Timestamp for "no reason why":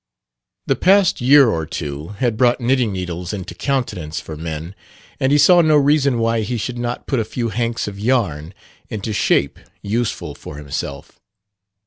5.61-6.41